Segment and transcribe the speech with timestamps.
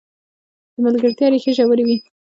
[0.73, 1.97] د ملګرتیا ریښې ژورې وي.